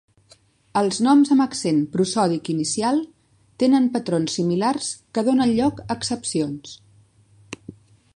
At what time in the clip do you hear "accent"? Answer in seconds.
1.43-1.81